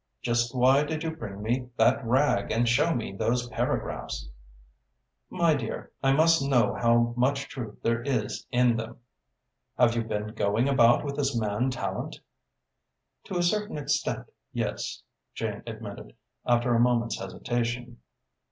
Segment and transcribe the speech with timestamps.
[0.23, 4.29] Just why did you bring me that rag and show me those paragraphs?"
[5.29, 8.97] "My dear, I must know how much truth there is in them.
[9.77, 12.19] Have you been going about with this man Tallente?"
[13.25, 15.03] "To a certain extent, yes,"
[15.35, 16.15] Jane admitted,
[16.47, 17.97] after a moment's hesitation.